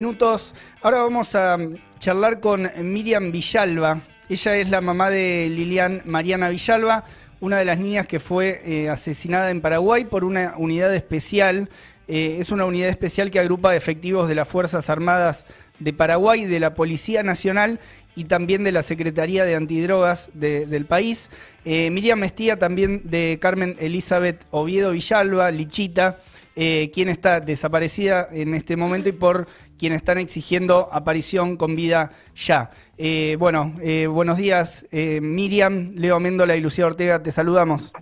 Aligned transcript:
minutos. 0.00 0.54
Ahora 0.80 1.02
vamos 1.02 1.34
a 1.34 1.58
charlar 1.98 2.38
con 2.38 2.70
Miriam 2.84 3.32
Villalba. 3.32 4.00
Ella 4.28 4.56
es 4.56 4.70
la 4.70 4.80
mamá 4.80 5.10
de 5.10 5.48
Lilian 5.50 6.02
Mariana 6.04 6.50
Villalba, 6.50 7.04
una 7.40 7.58
de 7.58 7.64
las 7.64 7.80
niñas 7.80 8.06
que 8.06 8.20
fue 8.20 8.62
eh, 8.64 8.88
asesinada 8.88 9.50
en 9.50 9.60
Paraguay 9.60 10.04
por 10.04 10.22
una 10.22 10.54
unidad 10.56 10.94
especial. 10.94 11.68
Eh, 12.06 12.36
es 12.38 12.52
una 12.52 12.64
unidad 12.64 12.90
especial 12.90 13.32
que 13.32 13.40
agrupa 13.40 13.74
efectivos 13.74 14.28
de 14.28 14.36
las 14.36 14.46
Fuerzas 14.46 14.88
Armadas 14.88 15.46
de 15.80 15.92
Paraguay, 15.92 16.44
de 16.44 16.60
la 16.60 16.74
Policía 16.74 17.24
Nacional 17.24 17.80
y 18.14 18.26
también 18.26 18.62
de 18.62 18.70
la 18.70 18.84
Secretaría 18.84 19.44
de 19.44 19.56
Antidrogas 19.56 20.30
del 20.32 20.86
país. 20.86 21.28
Eh, 21.64 21.90
Miriam 21.90 22.20
Mestía 22.20 22.56
también 22.56 23.02
de 23.02 23.40
Carmen 23.42 23.74
Elizabeth 23.80 24.46
Oviedo 24.52 24.92
Villalba, 24.92 25.50
Lichita. 25.50 26.20
quien 26.54 27.08
está 27.08 27.38
desaparecida 27.38 28.28
en 28.32 28.52
este 28.54 28.76
momento 28.76 29.08
y 29.08 29.12
por 29.12 29.46
quienes 29.78 29.98
están 29.98 30.18
exigiendo 30.18 30.88
aparición 30.92 31.56
con 31.56 31.76
vida 31.76 32.10
ya. 32.34 32.70
Eh, 32.98 33.36
bueno, 33.38 33.74
eh, 33.80 34.06
buenos 34.08 34.36
días, 34.36 34.86
eh, 34.90 35.20
Miriam, 35.20 35.86
Leo 35.94 36.18
Méndola 36.20 36.56
y 36.56 36.60
Lucía 36.60 36.86
Ortega, 36.86 37.22
te 37.22 37.30
saludamos. 37.30 37.92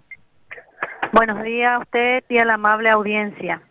Buenos 1.12 1.42
días 1.44 1.74
a 1.74 1.78
usted 1.78 2.24
y 2.28 2.38
a 2.38 2.44
la 2.44 2.54
amable 2.54 2.90
audiencia. 2.90 3.62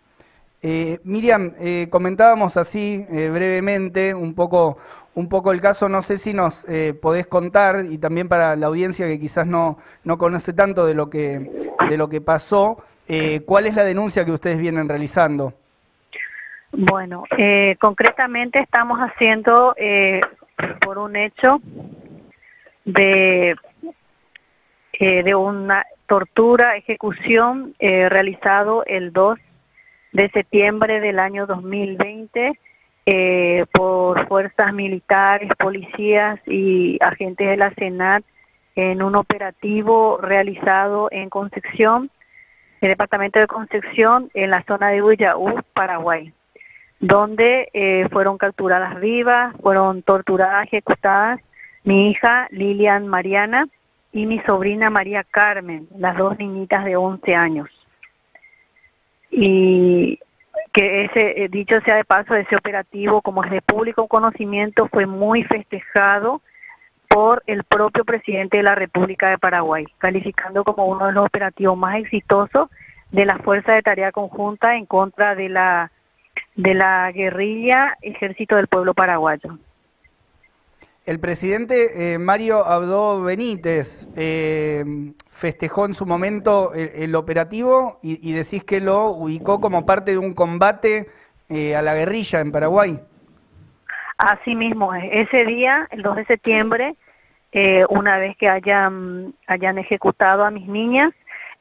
Miriam, 1.03 1.53
comentábamos 1.91 2.57
así 2.57 3.05
brevemente 3.07 4.15
un 4.15 4.33
poco, 4.33 4.77
un 5.13 5.29
poco 5.29 5.51
el 5.51 5.61
caso, 5.61 5.87
no 5.89 6.01
sé 6.01 6.17
si 6.17 6.33
nos 6.33 6.65
podés 7.03 7.27
contar, 7.27 7.85
y 7.87 7.99
también 7.99 8.27
para 8.27 8.55
la 8.55 8.65
audiencia 8.65 9.05
que 9.05 9.19
quizás 9.19 9.45
no, 9.45 9.77
no 10.03 10.17
conoce 10.17 10.53
tanto 10.53 10.87
de 10.87 10.95
lo 10.95 11.07
que, 11.07 11.67
de 11.87 11.97
lo 11.97 12.09
que 12.09 12.19
pasó, 12.19 12.83
¿cuál 13.45 13.67
es 13.67 13.75
la 13.75 13.83
denuncia 13.83 14.25
que 14.25 14.31
ustedes 14.31 14.57
vienen 14.57 14.89
realizando? 14.89 15.53
Bueno, 16.77 17.23
eh, 17.37 17.77
concretamente 17.79 18.59
estamos 18.59 18.99
haciendo 18.99 19.73
eh, 19.77 20.19
por 20.81 20.97
un 20.97 21.15
hecho 21.15 21.61
de, 22.83 23.55
eh, 24.91 25.23
de 25.23 25.35
una 25.35 25.85
tortura, 26.05 26.75
ejecución 26.75 27.75
realizado 27.79 28.83
el 28.85 29.13
2 29.13 29.39
de 30.11 30.29
septiembre 30.31 30.99
del 30.99 31.19
año 31.19 31.47
2020 31.47 32.59
por 33.71 34.27
fuerzas 34.27 34.73
militares, 34.73 35.49
policías 35.57 36.41
y 36.45 36.97
agentes 36.99 37.47
de 37.47 37.57
la 37.57 37.73
Senat 37.75 38.23
en 38.75 39.01
un 39.01 39.15
operativo 39.15 40.17
realizado 40.21 41.07
en 41.11 41.29
Concepción, 41.29 42.11
el 42.81 42.89
departamento 42.89 43.39
de 43.39 43.47
Concepción, 43.47 44.29
en 44.33 44.49
la 44.49 44.61
zona 44.63 44.89
de 44.89 45.01
Huillaú, 45.01 45.63
Paraguay 45.73 46.33
donde 46.99 47.69
eh, 47.73 48.07
fueron 48.11 48.37
capturadas 48.37 48.99
vivas, 48.99 49.55
fueron 49.61 50.01
torturadas, 50.01 50.67
ejecutadas 50.67 51.39
mi 51.85 52.09
hija 52.09 52.47
Lilian 52.49 53.07
Mariana 53.07 53.67
y 54.11 54.25
mi 54.25 54.39
sobrina 54.39 54.89
María 54.89 55.23
Carmen, 55.23 55.87
las 55.97 56.17
dos 56.17 56.37
niñitas 56.39 56.83
de 56.83 56.95
11 56.95 57.35
años. 57.35 57.69
Y 59.29 60.19
que 60.73 61.05
ese, 61.05 61.43
eh, 61.43 61.47
dicho 61.47 61.79
sea 61.81 61.95
de 61.95 62.03
paso, 62.03 62.35
ese 62.35 62.55
operativo, 62.55 63.21
como 63.21 63.43
es 63.43 63.51
de 63.51 63.61
público 63.61 64.07
conocimiento, 64.07 64.87
fue 64.87 65.05
muy 65.05 65.43
festejado 65.43 66.41
por 67.07 67.43
el 67.45 67.63
propio 67.63 68.03
presidente 68.03 68.57
de 68.57 68.63
la 68.63 68.75
República 68.75 69.29
de 69.29 69.37
Paraguay, 69.37 69.85
calificando 69.99 70.63
como 70.63 70.87
uno 70.87 71.05
de 71.07 71.13
los 71.13 71.27
operativos 71.27 71.77
más 71.77 71.97
exitosos 71.97 72.69
de 73.11 73.25
la 73.25 73.37
Fuerza 73.37 73.73
de 73.73 73.83
Tarea 73.83 74.11
Conjunta 74.11 74.75
en 74.75 74.85
contra 74.85 75.35
de 75.35 75.49
la 75.49 75.91
de 76.55 76.73
la 76.73 77.11
guerrilla 77.11 77.97
Ejército 78.01 78.55
del 78.55 78.67
Pueblo 78.67 78.93
Paraguayo. 78.93 79.57
El 81.05 81.19
presidente 81.19 82.13
eh, 82.13 82.17
Mario 82.17 82.65
Abdo 82.65 83.21
Benítez 83.21 84.07
eh, 84.15 84.83
festejó 85.29 85.85
en 85.85 85.93
su 85.93 86.07
momento 86.07 86.73
el, 86.73 87.13
operativo 87.13 87.99
y, 88.01 88.33
decís 88.33 88.63
que 88.63 88.81
lo 88.81 89.11
ubicó 89.11 89.61
como 89.61 89.85
parte 89.85 90.13
de 90.13 90.17
un 90.17 90.33
combate 90.33 91.07
eh, 91.47 91.75
a 91.75 91.83
la 91.83 91.93
guerrilla 91.93 92.39
en 92.39 92.51
Paraguay. 92.51 92.99
Así 94.17 94.55
mismo, 94.55 94.95
ese 94.95 95.45
día, 95.45 95.87
el 95.91 96.01
2 96.01 96.15
de 96.15 96.25
septiembre, 96.25 96.95
una 97.89 98.17
vez 98.17 98.35
que 98.37 98.49
hayan, 98.49 99.33
hayan 99.47 99.77
ejecutado 99.77 100.43
a 100.43 100.51
mis 100.51 100.67
niñas, 100.67 101.13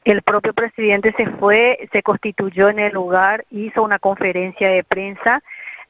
el 0.05 0.21
propio 0.21 0.53
presidente 0.53 1.13
se 1.17 1.27
fue, 1.31 1.89
se 1.91 2.03
constituyó 2.03 2.69
en 2.69 2.79
el 2.79 2.93
lugar, 2.93 3.43
hizo 3.49 3.83
una 3.83 3.99
conferencia 3.99 4.69
de 4.69 4.83
prensa 4.83 5.41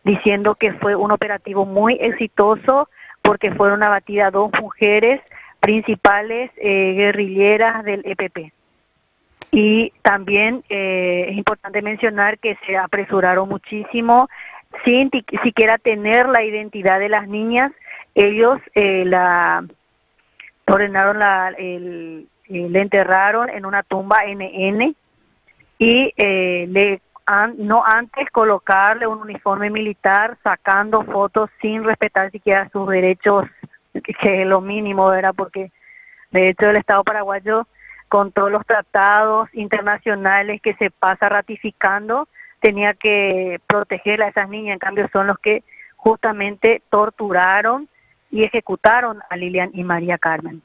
diciendo 0.03 0.55
que 0.55 0.71
fue 0.73 0.95
un 0.95 1.11
operativo 1.11 1.65
muy 1.65 1.97
exitoso 1.99 2.89
porque 3.21 3.51
fueron 3.51 3.83
abatidas 3.83 4.31
dos 4.31 4.51
mujeres 4.59 5.21
principales 5.59 6.51
eh, 6.57 6.93
guerrilleras 6.93 7.83
del 7.83 8.03
EPP. 8.05 8.53
Y 9.51 9.91
también 10.01 10.63
eh, 10.69 11.27
es 11.29 11.37
importante 11.37 11.81
mencionar 11.81 12.39
que 12.39 12.57
se 12.65 12.77
apresuraron 12.77 13.49
muchísimo 13.49 14.29
sin 14.85 15.09
siquiera 15.43 15.77
tener 15.77 16.29
la 16.29 16.43
identidad 16.43 16.99
de 16.99 17.09
las 17.09 17.27
niñas. 17.27 17.71
Ellos 18.13 18.59
eh, 18.75 19.03
la 19.05 19.65
ordenaron 20.67 21.19
la, 21.19 21.53
el, 21.57 22.27
le 22.47 22.81
enterraron 22.81 23.49
en 23.49 23.65
una 23.65 23.83
tumba 23.83 24.23
NN 24.25 24.95
y 25.77 26.13
eh, 26.15 26.65
le 26.69 27.01
no 27.57 27.83
antes 27.83 28.29
colocarle 28.29 29.07
un 29.07 29.19
uniforme 29.19 29.71
militar 29.71 30.37
sacando 30.43 31.03
fotos 31.03 31.49
sin 31.59 31.83
respetar 31.83 32.29
siquiera 32.29 32.69
sus 32.69 32.87
derechos 32.87 33.45
que 34.21 34.45
lo 34.45 34.61
mínimo 34.61 35.11
era 35.11 35.33
porque 35.33 35.71
de 36.29 36.49
hecho 36.49 36.69
el 36.69 36.75
Estado 36.75 37.03
paraguayo 37.03 37.67
con 38.09 38.31
todos 38.31 38.51
los 38.51 38.63
tratados 38.65 39.49
internacionales 39.53 40.61
que 40.61 40.75
se 40.75 40.91
pasa 40.91 41.27
ratificando 41.27 42.27
tenía 42.59 42.93
que 42.93 43.59
proteger 43.67 44.21
a 44.21 44.27
esas 44.27 44.47
niñas. 44.49 44.73
En 44.73 44.79
cambio 44.79 45.09
son 45.11 45.27
los 45.27 45.39
que 45.39 45.63
justamente 45.95 46.81
torturaron 46.89 47.89
y 48.29 48.43
ejecutaron 48.43 49.21
a 49.29 49.35
Lilian 49.35 49.71
y 49.73 49.83
María 49.83 50.17
Carmen 50.17 50.61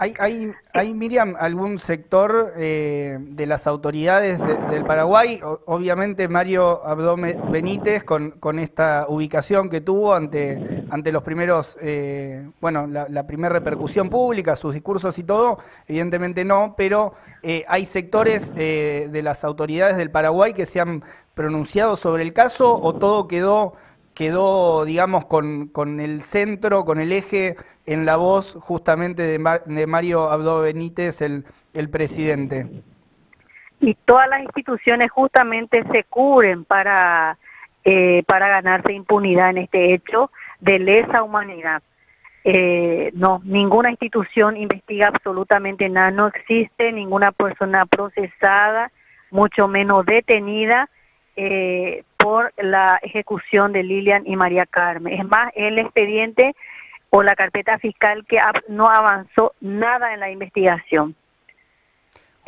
¿Hay, 0.00 0.14
hay, 0.20 0.52
hay 0.72 0.94
Miriam, 0.94 1.34
algún 1.36 1.80
sector 1.80 2.52
eh, 2.56 3.18
de 3.20 3.46
las 3.46 3.66
autoridades 3.66 4.38
del 4.70 4.84
Paraguay? 4.84 5.40
obviamente 5.42 6.28
Mario 6.28 6.86
Abdome 6.86 7.36
Benítez, 7.50 8.04
con, 8.04 8.30
con, 8.30 8.60
esta 8.60 9.06
ubicación 9.08 9.68
que 9.68 9.80
tuvo 9.80 10.14
ante, 10.14 10.84
ante 10.90 11.10
los 11.10 11.24
primeros, 11.24 11.76
eh, 11.82 12.48
bueno, 12.60 12.86
la, 12.86 13.26
primera 13.26 13.52
repercusión 13.52 14.08
pública, 14.08 14.54
sus 14.54 14.72
discursos 14.72 15.18
y 15.18 15.24
todo, 15.24 15.58
evidentemente 15.88 16.44
no, 16.44 16.74
pero 16.76 17.14
eh, 17.42 17.64
hay 17.66 17.84
sectores 17.84 18.54
de 18.54 19.20
las 19.24 19.42
autoridades 19.42 19.96
del 19.96 20.12
Paraguay 20.12 20.52
que 20.52 20.64
se 20.64 20.78
han 20.78 21.02
pronunciado 21.34 21.96
sobre 21.96 22.22
el 22.22 22.32
caso 22.32 22.80
o 22.80 22.94
todo 22.94 23.26
quedó 23.26 23.74
quedó, 24.14 24.84
digamos, 24.84 25.26
con, 25.26 25.68
con 25.68 26.00
el 26.00 26.22
centro, 26.22 26.84
con 26.84 26.98
el 26.98 27.12
eje 27.12 27.54
en 27.88 28.04
la 28.04 28.16
voz 28.16 28.54
justamente 28.60 29.22
de, 29.22 29.38
de 29.64 29.86
Mario 29.86 30.30
Abdo 30.30 30.60
Benítez, 30.60 31.22
el, 31.22 31.44
el 31.72 31.88
presidente. 31.88 32.66
Y 33.80 33.94
todas 34.04 34.28
las 34.28 34.42
instituciones 34.42 35.10
justamente 35.10 35.82
se 35.90 36.04
cubren 36.04 36.64
para, 36.64 37.38
eh, 37.84 38.22
para 38.26 38.48
ganarse 38.48 38.92
impunidad 38.92 39.50
en 39.50 39.58
este 39.58 39.94
hecho 39.94 40.30
de 40.60 40.78
lesa 40.78 41.22
humanidad. 41.22 41.82
Eh, 42.44 43.10
no, 43.14 43.40
ninguna 43.44 43.90
institución 43.90 44.58
investiga 44.58 45.08
absolutamente 45.08 45.88
nada, 45.88 46.10
no 46.10 46.26
existe 46.26 46.92
ninguna 46.92 47.32
persona 47.32 47.86
procesada, 47.86 48.90
mucho 49.30 49.66
menos 49.66 50.04
detenida 50.04 50.90
eh, 51.36 52.04
por 52.18 52.52
la 52.58 52.98
ejecución 53.02 53.72
de 53.72 53.82
Lilian 53.82 54.26
y 54.26 54.36
María 54.36 54.66
Carmen. 54.66 55.14
Es 55.18 55.26
más, 55.26 55.52
el 55.54 55.78
expediente 55.78 56.54
o 57.10 57.22
la 57.22 57.34
carpeta 57.34 57.78
fiscal 57.78 58.24
que 58.26 58.38
no 58.68 58.88
avanzó 58.88 59.54
nada 59.60 60.12
en 60.14 60.20
la 60.20 60.30
investigación. 60.30 61.14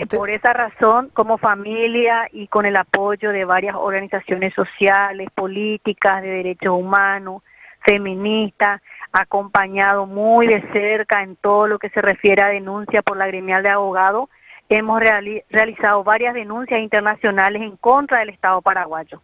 Por 0.08 0.30
esa 0.30 0.54
razón, 0.54 1.10
como 1.12 1.36
familia 1.36 2.26
y 2.32 2.46
con 2.46 2.64
el 2.64 2.76
apoyo 2.76 3.32
de 3.32 3.44
varias 3.44 3.76
organizaciones 3.76 4.54
sociales, 4.54 5.28
políticas, 5.34 6.22
de 6.22 6.28
derechos 6.28 6.72
humanos, 6.72 7.42
feministas, 7.84 8.80
acompañado 9.12 10.06
muy 10.06 10.46
de 10.46 10.62
cerca 10.72 11.22
en 11.22 11.36
todo 11.36 11.66
lo 11.66 11.78
que 11.78 11.90
se 11.90 12.00
refiere 12.00 12.42
a 12.42 12.48
denuncia 12.48 13.02
por 13.02 13.18
la 13.18 13.26
gremial 13.26 13.62
de 13.62 13.70
abogados, 13.70 14.30
hemos 14.70 15.00
realizado 15.00 16.02
varias 16.02 16.32
denuncias 16.32 16.80
internacionales 16.80 17.60
en 17.60 17.76
contra 17.76 18.20
del 18.20 18.30
Estado 18.30 18.62
paraguayo. 18.62 19.20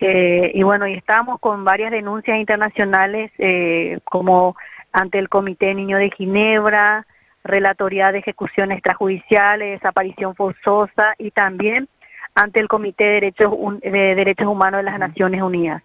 Eh, 0.00 0.52
y 0.54 0.62
bueno, 0.62 0.86
y 0.86 0.94
estamos 0.94 1.38
con 1.40 1.64
varias 1.64 1.90
denuncias 1.90 2.38
internacionales 2.38 3.30
eh, 3.38 3.98
como 4.04 4.56
ante 4.92 5.18
el 5.18 5.28
Comité 5.28 5.74
Niño 5.74 5.98
de 5.98 6.10
Ginebra, 6.10 7.06
Relatoría 7.44 8.10
de 8.12 8.18
Ejecución 8.18 8.72
Extrajudiciales, 8.72 9.80
Desaparición 9.80 10.34
Forzosa 10.34 11.14
y 11.18 11.30
también 11.30 11.88
ante 12.34 12.60
el 12.60 12.68
Comité 12.68 13.04
de 13.04 13.10
Derechos, 13.12 13.52
de 13.82 14.14
Derechos 14.14 14.46
Humanos 14.46 14.78
de 14.78 14.84
las 14.84 14.98
Naciones 14.98 15.42
Unidas. 15.42 15.82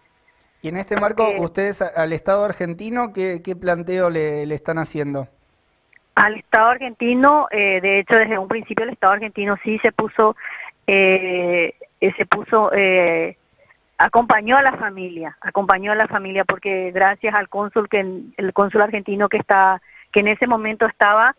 Y 0.61 0.69
en 0.69 0.77
este 0.77 0.95
marco, 0.95 1.29
ustedes 1.37 1.81
al 1.81 2.11
Estado 2.13 2.43
argentino, 2.43 3.13
¿qué, 3.13 3.55
planteo 3.59 4.09
le, 4.09 4.43
están 4.53 4.79
haciendo? 4.79 5.27
Al 6.15 6.37
Estado 6.37 6.69
argentino, 6.69 7.47
eh, 7.51 7.81
de 7.81 7.99
hecho, 7.99 8.17
desde 8.17 8.37
un 8.37 8.47
principio 8.47 8.85
el 8.85 8.91
Estado 8.93 9.13
argentino 9.13 9.57
sí 9.63 9.77
se 9.79 9.91
puso, 9.91 10.35
eh, 10.87 11.75
se 11.99 12.25
puso, 12.25 12.71
eh, 12.73 13.37
acompañó 13.97 14.57
a 14.57 14.61
la 14.61 14.73
familia, 14.73 15.37
acompañó 15.41 15.91
a 15.91 15.95
la 15.95 16.07
familia 16.07 16.43
porque 16.43 16.91
gracias 16.91 17.33
al 17.33 17.49
cónsul 17.49 17.87
que 17.87 17.99
el 17.99 18.53
cónsul 18.53 18.81
argentino 18.81 19.29
que 19.29 19.37
está, 19.37 19.81
que 20.11 20.19
en 20.19 20.27
ese 20.27 20.47
momento 20.47 20.85
estaba 20.85 21.35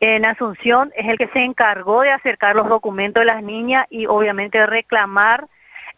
en 0.00 0.24
Asunción, 0.24 0.92
es 0.94 1.08
el 1.08 1.16
que 1.16 1.28
se 1.28 1.40
encargó 1.40 2.02
de 2.02 2.10
acercar 2.10 2.54
los 2.54 2.68
documentos 2.68 3.22
de 3.22 3.32
las 3.32 3.42
niñas 3.42 3.86
y 3.88 4.06
obviamente 4.06 4.64
reclamar 4.66 5.46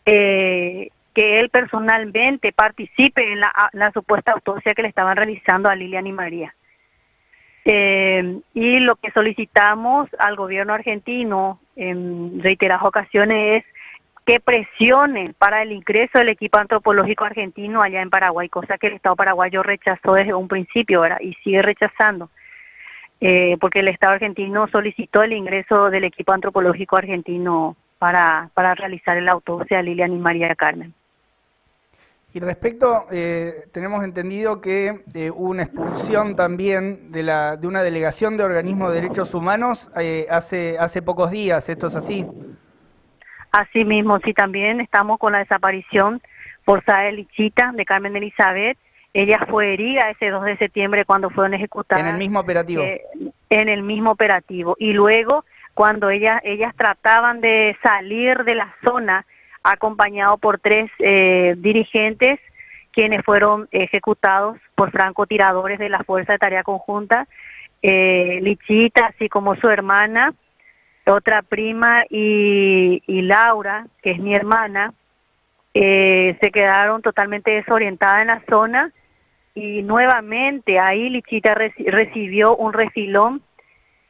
eh, 0.07 0.91
que 1.15 1.41
él 1.41 1.51
personalmente 1.51 2.53
participe 2.53 3.33
en 3.33 3.41
la, 3.41 3.91
supuesta 3.93 4.33
autopsia 4.33 4.75
que 4.75 4.83
le 4.83 4.89
estaban 4.89 5.17
realizando 5.17 5.69
a 5.69 5.75
Lilian 5.75 6.07
y 6.07 6.13
María. 6.13 6.55
Eh, 7.65 8.39
y 8.55 8.79
lo 8.79 8.95
que 8.97 9.11
solicitamos 9.11 10.09
al 10.19 10.37
gobierno 10.37 10.75
argentino 10.75 11.61
en 11.75 12.41
reiteradas 12.41 12.85
ocasiones 12.85 13.65
es 13.65 13.78
que 14.29 14.41
presione 14.41 15.33
para 15.39 15.63
el 15.63 15.73
ingreso 15.73 16.19
del 16.19 16.29
equipo 16.29 16.59
antropológico 16.59 17.25
argentino 17.25 17.81
allá 17.81 18.03
en 18.03 18.11
Paraguay, 18.11 18.51
cosa 18.51 18.77
que 18.77 18.89
el 18.89 18.93
Estado 18.93 19.17
paraguayo 19.17 19.63
rechazó 19.63 20.13
desde 20.13 20.35
un 20.35 20.49
principio 20.49 21.01
¿verdad? 21.01 21.21
y 21.23 21.33
sigue 21.43 21.63
rechazando, 21.63 22.29
eh, 23.23 23.57
porque 23.59 23.81
el 23.81 23.89
Estado 23.89 24.13
argentino 24.13 24.69
solicitó 24.69 25.23
el 25.23 25.33
ingreso 25.33 25.89
del 25.89 26.05
equipo 26.05 26.33
antropológico 26.33 26.99
argentino 26.99 27.75
para, 27.99 28.51
para 28.53 28.75
realizar 28.75 29.17
la 29.23 29.33
autopsia 29.33 29.79
a 29.79 29.83
Lilian 29.83 30.13
y 30.13 30.19
María 30.19 30.55
Carmen. 30.55 30.93
Y 32.35 32.41
respecto, 32.41 33.07
eh, 33.11 33.65
tenemos 33.73 34.05
entendido 34.05 34.61
que 34.61 35.05
eh, 35.15 35.31
hubo 35.31 35.49
una 35.49 35.63
expulsión 35.63 36.37
también 36.37 37.13
de, 37.13 37.23
la, 37.23 37.57
de 37.57 37.67
una 37.67 37.83
delegación 37.83 38.37
de 38.37 38.45
organismos 38.45 38.91
de 38.91 39.01
derechos 39.01 39.33
humanos 39.33 39.91
eh, 39.99 40.27
hace, 40.29 40.77
hace 40.79 41.01
pocos 41.01 41.31
días, 41.31 41.67
¿esto 41.71 41.87
es 41.87 41.95
así? 41.95 42.27
Así 43.53 43.85
mismo, 43.85 44.19
sí, 44.21 44.35
también 44.35 44.81
estamos 44.81 45.19
con 45.19 45.33
la 45.33 45.39
desaparición 45.39 46.21
forzada 46.65 47.05
de 47.05 47.13
Lichita, 47.13 47.73
de 47.75 47.85
Carmen 47.85 48.17
Elizabeth. 48.17 48.79
Ella 49.15 49.41
fue 49.49 49.73
herida 49.73 50.11
ese 50.11 50.29
2 50.29 50.45
de 50.45 50.57
septiembre 50.59 51.05
cuando 51.05 51.31
fueron 51.31 51.55
ejecutadas. 51.55 52.05
En 52.05 52.11
el 52.11 52.19
mismo 52.19 52.41
operativo. 52.41 52.85
en 53.51 53.69
el 53.69 53.83
mismo 53.83 54.11
operativo. 54.11 54.77
Y 54.79 54.93
luego, 54.93 55.45
cuando 55.73 56.11
ellas, 56.11 56.41
ellas 56.45 56.75
trataban 56.77 57.41
de 57.41 57.77
salir 57.83 58.45
de 58.45 58.55
la 58.55 58.75
zona, 58.85 59.25
acompañado 59.63 60.37
por 60.39 60.61
tres 60.61 60.91
eh, 60.99 61.55
dirigentes 61.59 62.39
quienes 62.93 63.25
fueron 63.25 63.69
ejecutados 63.71 64.59
por 64.75 64.91
francotiradores 64.91 65.79
de 65.79 65.89
la 65.89 66.03
Fuerza 66.03 66.33
de 66.33 66.39
Tarea 66.39 66.65
Conjunta, 66.65 67.29
eh, 67.81 68.41
Lichita, 68.43 69.07
así 69.07 69.29
como 69.29 69.55
su 69.55 69.69
hermana, 69.69 70.35
otra 71.09 71.43
prima 71.43 72.05
y, 72.11 73.03
Laura, 73.07 73.87
que 74.03 74.13
es 74.13 74.19
mi 74.19 74.35
hermana, 74.35 74.95
eh, 75.75 76.37
se 76.41 76.51
quedaron 76.51 77.03
totalmente 77.03 77.51
desorientadas 77.51 78.23
en 78.23 78.27
la 78.29 78.43
zona 78.49 78.93
y 79.55 79.83
nuevamente 79.83 80.79
ahí 80.79 81.09
Lichita 81.11 81.55
recibió 81.55 82.57
un 82.57 82.73
refilón 82.73 83.43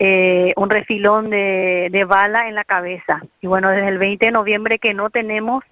eh, 0.00 0.53
un 0.56 0.71
refilón 0.71 1.29
de, 1.29 1.89
de, 1.91 2.05
bala 2.05 2.47
en 2.47 2.55
la 2.55 2.62
cabeza. 2.62 3.21
Y 3.41 3.49
bueno, 3.49 3.71
desde 3.71 3.89
el 3.89 3.99
20 3.99 4.27
de 4.27 4.33
noviembre 4.33 4.79
que 4.79 4.95
no 4.95 5.11
tenemos 5.11 5.65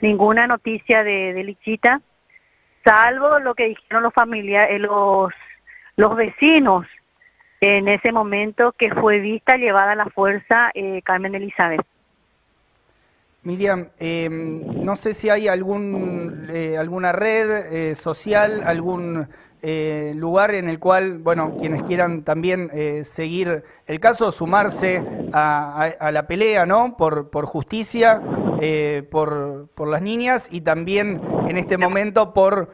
ninguna 0.00 0.46
noticia 0.46 1.04
de, 1.04 1.34
de 1.34 1.44
Lichita, 1.44 2.00
salvo 2.82 3.38
lo 3.40 3.54
que 3.54 3.68
dijeron 3.68 4.02
los 4.02 4.14
familiares, 4.14 4.76
eh, 4.76 4.78
los, 4.78 5.32
los 5.96 6.16
vecinos 6.16 6.86
en 7.60 7.88
ese 7.88 8.12
momento 8.12 8.72
que 8.72 8.90
fue 8.94 9.20
vista 9.20 9.56
llevada 9.56 9.92
a 9.92 9.96
la 9.96 10.06
fuerza 10.06 10.70
eh, 10.74 11.02
Carmen 11.02 11.34
Elizabeth. 11.34 11.82
Miriam, 13.42 13.88
em, 13.98 14.84
no 14.84 14.96
sé 14.96 15.12
si 15.12 15.28
hay 15.28 15.48
algún, 15.48 16.48
alguna 16.78 17.12
red 17.12 17.94
social, 17.94 18.62
algún 18.64 19.28
eh, 19.66 20.12
lugar 20.14 20.52
en 20.52 20.68
el 20.68 20.78
cual, 20.78 21.20
bueno, 21.20 21.56
quienes 21.58 21.82
quieran 21.84 22.22
también 22.22 22.68
eh, 22.74 23.02
seguir 23.06 23.64
el 23.86 23.98
caso, 23.98 24.30
sumarse 24.30 25.02
a, 25.32 26.10
la 26.12 26.26
pelea, 26.26 26.66
¿no? 26.66 26.98
Por, 26.98 27.30
por 27.30 27.46
justicia, 27.46 28.20
eh, 28.60 29.08
por, 29.10 29.68
por, 29.74 29.88
las 29.88 30.02
niñas 30.02 30.48
y 30.52 30.60
también 30.60 31.18
en 31.48 31.56
este 31.56 31.78
momento 31.78 32.34
por 32.34 32.68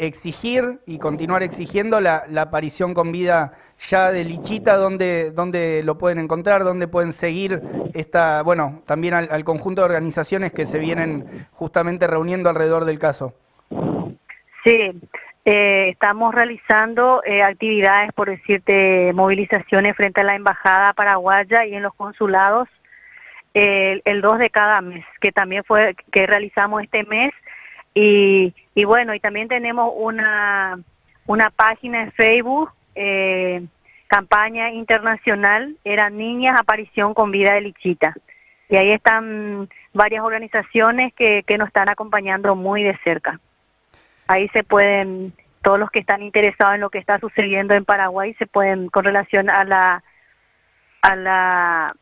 exigir 0.00 0.80
y 0.86 0.98
continuar 0.98 1.42
exigiendo 1.42 2.00
la, 2.00 2.24
aparición 2.38 2.94
con 2.94 3.12
vida 3.12 3.52
ya 3.78 4.10
de 4.10 4.24
Lichita, 4.24 4.76
donde, 4.76 5.30
donde 5.32 5.82
lo 5.82 5.98
pueden 5.98 6.18
encontrar, 6.18 6.64
donde 6.64 6.88
pueden 6.88 7.12
seguir 7.12 7.60
esta, 7.94 8.42
bueno, 8.42 8.82
también 8.86 9.14
al, 9.14 9.28
al 9.30 9.44
conjunto 9.44 9.82
de 9.82 9.86
organizaciones 9.86 10.52
que 10.52 10.66
se 10.66 10.78
vienen 10.78 11.46
justamente 11.52 12.06
reuniendo 12.06 12.48
alrededor 12.48 12.84
del 12.84 12.98
caso. 12.98 13.34
Sí, 14.64 14.92
eh, 15.48 15.90
estamos 15.90 16.34
realizando 16.34 17.22
eh, 17.24 17.40
actividades, 17.40 18.12
por 18.12 18.28
decirte, 18.28 19.12
movilizaciones 19.14 19.94
frente 19.94 20.20
a 20.20 20.24
la 20.24 20.34
Embajada 20.34 20.92
Paraguaya 20.92 21.64
y 21.64 21.74
en 21.76 21.84
los 21.84 21.94
consulados 21.94 22.68
el, 23.54 24.20
2 24.20 24.38
de 24.40 24.50
cada 24.50 24.80
mes, 24.80 25.04
que 25.20 25.30
también 25.30 25.62
fue 25.62 25.94
que 26.10 26.26
realizamos 26.26 26.82
este 26.82 27.04
mes. 27.04 27.32
Y, 27.96 28.52
y 28.74 28.84
bueno, 28.84 29.14
y 29.14 29.20
también 29.20 29.48
tenemos 29.48 29.90
una, 29.96 30.78
una 31.26 31.48
página 31.48 32.02
en 32.02 32.12
Facebook, 32.12 32.70
eh, 32.94 33.64
campaña 34.06 34.70
internacional, 34.70 35.76
eran 35.82 36.18
niñas, 36.18 36.60
aparición 36.60 37.14
con 37.14 37.30
vida 37.30 37.54
de 37.54 37.62
Lichita. 37.62 38.14
Y 38.68 38.76
ahí 38.76 38.90
están 38.90 39.68
varias 39.94 40.22
organizaciones 40.22 41.14
que, 41.14 41.42
que 41.44 41.56
nos 41.56 41.68
están 41.68 41.88
acompañando 41.88 42.54
muy 42.54 42.82
de 42.82 42.98
cerca 43.02 43.40
ahí 44.26 44.48
se 44.48 44.64
pueden, 44.64 45.32
todos 45.62 45.78
los 45.78 45.90
que 45.90 46.00
están 46.00 46.22
interesados 46.22 46.74
en 46.74 46.80
lo 46.80 46.90
que 46.90 46.98
está 46.98 47.18
sucediendo 47.18 47.74
en 47.74 47.84
Paraguay 47.84 48.34
se 48.34 48.46
pueden, 48.46 48.88
con 48.88 49.04
relación 49.04 49.50
a 49.50 49.64
la, 49.64 50.02
a 51.02 51.16
la, 51.16 51.96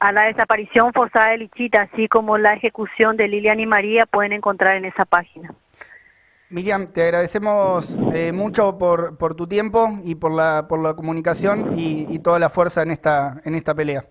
a 0.00 0.12
la 0.12 0.22
desaparición 0.26 0.92
forzada 0.92 1.30
de 1.30 1.38
Lichita, 1.38 1.82
así 1.82 2.08
como 2.08 2.38
la 2.38 2.54
ejecución 2.54 3.16
de 3.16 3.28
Lilian 3.28 3.60
y 3.60 3.66
María, 3.66 4.06
pueden 4.06 4.32
encontrar 4.32 4.76
en 4.76 4.84
esa 4.84 5.04
página. 5.04 5.52
Miriam, 6.50 6.86
te 6.86 7.02
agradecemos 7.02 7.98
eh, 8.14 8.32
mucho 8.32 8.78
por, 8.78 9.18
por 9.18 9.34
tu 9.34 9.46
tiempo 9.46 9.98
y 10.02 10.14
por 10.14 10.32
la, 10.32 10.66
por 10.66 10.82
la 10.82 10.94
comunicación 10.94 11.78
y, 11.78 12.06
y 12.08 12.20
toda 12.20 12.38
la 12.38 12.48
fuerza 12.48 12.82
en 12.82 12.90
esta, 12.90 13.40
en 13.44 13.54
esta 13.54 13.74
pelea. 13.74 14.04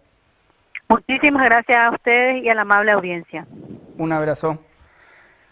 Muchísimas 0.88 1.44
gracias 1.46 1.78
a 1.78 1.90
ustedes 1.90 2.44
y 2.44 2.50
a 2.50 2.54
la 2.56 2.62
amable 2.62 2.92
audiencia. 2.92 3.48
Un 3.98 4.12
abrazo. 4.12 4.60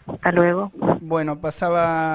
Hasta 0.06 0.30
luego. 0.30 0.70
Bueno, 1.00 1.40
pasaba... 1.40 2.14